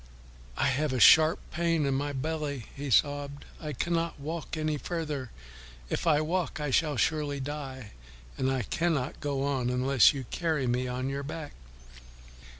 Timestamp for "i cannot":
3.61-4.19, 8.51-9.19